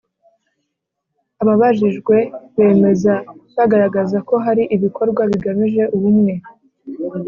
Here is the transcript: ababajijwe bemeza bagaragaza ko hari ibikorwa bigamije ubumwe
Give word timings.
ababajijwe 1.41 2.15
bemeza 2.55 3.13
bagaragaza 3.55 4.17
ko 4.27 4.35
hari 4.45 4.63
ibikorwa 4.75 5.21
bigamije 5.31 5.83
ubumwe 5.95 6.33